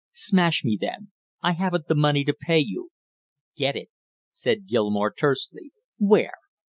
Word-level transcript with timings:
"Smash 0.13 0.63
me 0.65 0.79
then; 0.81 1.11
I 1.43 1.51
haven't 1.51 1.87
the 1.87 1.93
money 1.93 2.23
to 2.23 2.33
pay 2.33 2.57
you." 2.57 2.89
"Get 3.55 3.75
it!" 3.75 3.89
said 4.31 4.65
Gilmore 4.67 5.11
tersely. 5.13 5.73
"Where?" 5.99 6.33